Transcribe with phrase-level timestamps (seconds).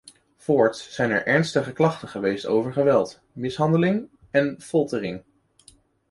[0.35, 5.23] Voorts zijn er ernstige klachten geweest over geweld, mishandeling en foltering.